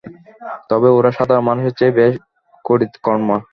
তবে 0.69 0.87
ওরা 0.97 1.11
সাধারণ 1.17 1.43
মানুষের 1.49 1.73
চেয়ে 1.79 1.95
বেশ 1.97 2.13
কড়িতকর্মা! 2.65 3.37